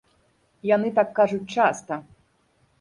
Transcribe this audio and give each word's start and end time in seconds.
Яны 0.69 0.87
так 0.97 1.13
кажуць 1.21 1.53
часта. 1.59 1.93